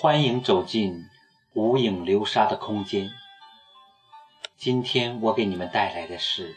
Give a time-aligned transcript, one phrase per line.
[0.00, 1.10] 欢迎走进
[1.52, 3.10] 无影流沙的空间。
[4.56, 6.56] 今天我给你们带来的是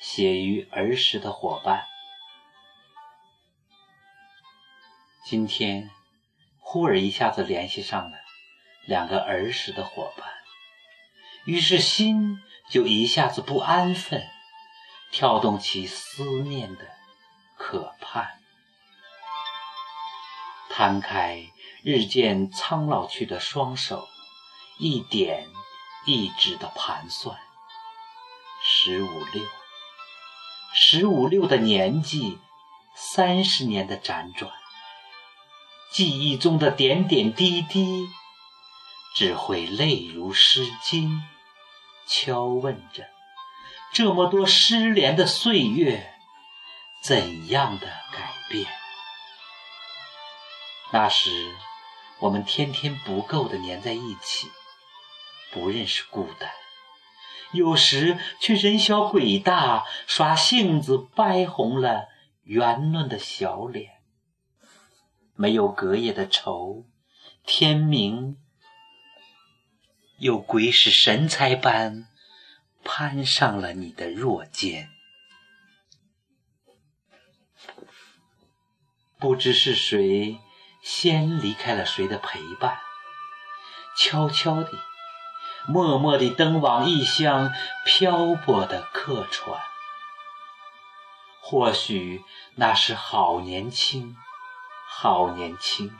[0.00, 1.84] 写于儿时的伙伴。
[5.22, 5.90] 今天
[6.60, 8.16] 忽而一下子联系上了
[8.86, 10.26] 两个儿时的伙伴，
[11.44, 14.26] 于是心就一下子不安分，
[15.12, 16.86] 跳动起思念的
[17.54, 18.40] 渴盼。
[20.70, 21.44] 摊开
[21.82, 24.08] 日渐苍老去的双手，
[24.78, 25.48] 一点
[26.06, 27.38] 一指的盘算。
[28.62, 29.44] 十五六，
[30.74, 32.38] 十五六的年纪，
[32.94, 34.52] 三十年的辗转，
[35.92, 38.08] 记忆中的点点滴滴，
[39.14, 41.22] 只会泪如诗经，
[42.08, 43.08] 敲问着：
[43.92, 46.12] 这么多失联的岁月，
[47.04, 48.66] 怎样的改变？
[50.90, 51.54] 那时，
[52.20, 54.48] 我们天天不够的粘在一起，
[55.52, 56.50] 不认识孤单，
[57.52, 62.08] 有时却人小鬼大，耍性子掰红了
[62.42, 64.02] 圆润的小脸。
[65.34, 66.84] 没有隔夜的愁，
[67.44, 68.36] 天明
[70.18, 72.08] 又鬼使神差般
[72.82, 74.90] 攀上了你的弱肩。
[79.20, 80.40] 不知是谁。
[80.88, 82.80] 先离开了谁的陪伴，
[83.94, 84.70] 悄悄地、
[85.66, 87.52] 默默地登往异乡
[87.84, 89.60] 漂泊的客船。
[91.42, 94.16] 或许那是好年轻，
[94.88, 95.94] 好年轻，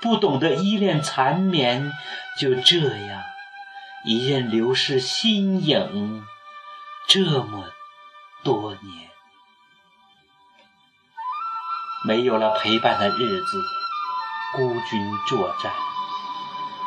[0.00, 1.92] 不懂得依恋缠绵，
[2.38, 3.24] 就这样
[4.04, 6.24] 一任流逝心影，
[7.08, 7.68] 这么
[8.44, 9.10] 多年，
[12.04, 13.77] 没有了陪伴的日子。
[14.54, 15.70] 孤军作战，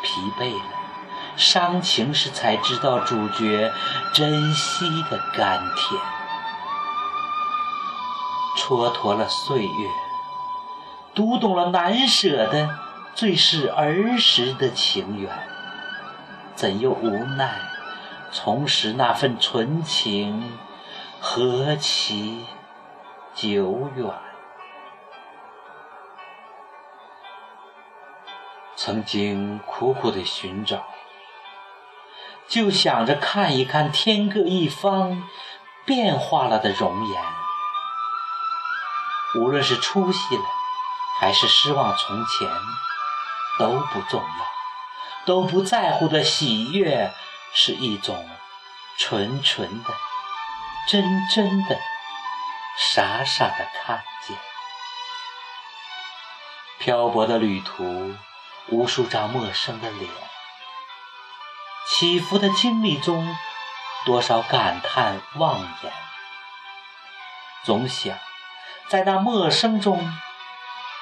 [0.02, 0.64] 疲惫了，
[1.38, 3.72] 伤情时才知道主角
[4.14, 6.02] 珍惜的甘甜。
[8.58, 9.90] 蹉跎了岁月，
[11.14, 12.78] 读懂了难舍的
[13.14, 15.32] 最是儿时的情缘，
[16.56, 17.60] 怎又无奈
[18.32, 20.58] 重拾那份纯情，
[21.20, 22.46] 何其
[23.36, 24.31] 久远。
[28.84, 30.88] 曾经苦苦的寻找，
[32.47, 35.30] 就想着看一看天各一方
[35.86, 37.24] 变化了的容颜。
[39.36, 40.44] 无论是出息了，
[41.20, 42.50] 还是失望从前，
[43.59, 44.46] 都不重要，
[45.28, 47.14] 都不在乎的喜悦，
[47.53, 48.28] 是一种
[48.97, 49.94] 纯纯的、
[50.88, 51.78] 真真的、
[52.80, 54.36] 傻傻的看见。
[56.80, 58.16] 漂泊的旅途。
[58.72, 60.09] 无数张陌生的脸，
[61.86, 63.36] 起伏的经历中，
[64.06, 65.94] 多少感叹望言。
[67.66, 68.18] 总想
[68.88, 70.18] 在那陌生中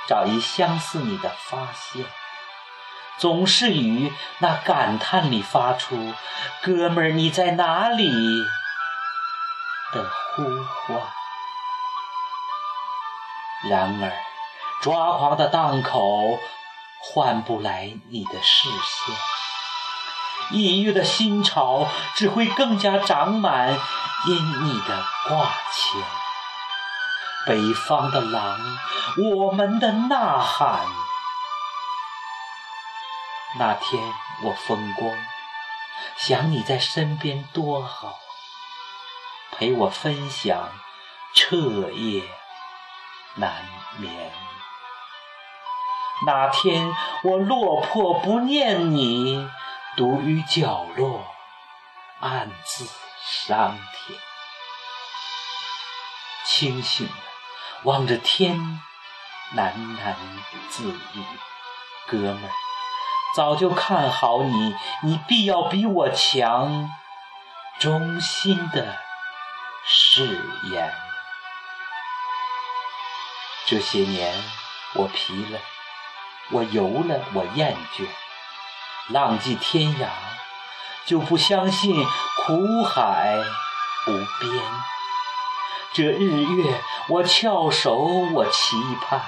[0.08, 2.04] 找一相似你的发现，
[3.20, 6.16] 总是与那感叹里发出
[6.64, 8.10] “哥们儿你在哪里”
[9.94, 11.02] 的呼唤。
[13.70, 14.12] 然而，
[14.82, 16.40] 抓狂的档口。
[17.00, 19.16] 换不来你的视线，
[20.52, 23.70] 抑郁的心潮只会更加长满
[24.28, 26.02] 因你的挂牵。
[27.46, 28.60] 北方的狼，
[29.18, 30.86] 我们的呐喊。
[33.58, 34.04] 那天
[34.44, 35.12] 我风光，
[36.18, 38.20] 想你在身边多好，
[39.58, 40.70] 陪我分享
[41.34, 42.24] 彻夜
[43.36, 43.66] 难
[43.98, 44.49] 眠。
[46.26, 46.94] 哪天
[47.24, 49.50] 我落魄不念你，
[49.96, 51.26] 独于角落，
[52.20, 52.86] 暗自
[53.24, 54.20] 伤天。
[56.46, 57.14] 清醒了，
[57.84, 58.82] 望着天，
[59.56, 60.16] 喃喃
[60.70, 61.24] 自语：
[62.08, 62.52] 哥们儿，
[63.36, 66.90] 早就看好你，你必要比我强。
[67.80, 68.98] 衷心的
[69.86, 70.94] 誓言。
[73.66, 74.36] 这些年
[74.96, 75.58] 我疲了。
[76.52, 78.08] 我游了，我厌倦，
[79.10, 80.08] 浪迹天涯，
[81.06, 82.06] 就不相信
[82.38, 83.38] 苦海
[84.08, 84.64] 无边。
[85.94, 87.96] 这日月，我翘首，
[88.34, 89.22] 我期盼，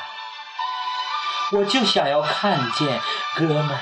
[1.52, 3.02] 我就想要看见
[3.36, 3.78] 哥们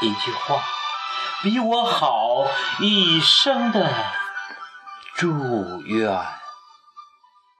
[0.00, 0.62] 一句话，
[1.42, 2.46] 比我好
[2.80, 3.90] 一生的
[5.14, 6.41] 祝愿。